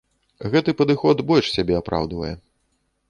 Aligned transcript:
Гэты 0.53 0.73
падыход 0.79 1.21
больш 1.33 1.53
сябе 1.59 1.73
апраўдвае. 1.81 2.33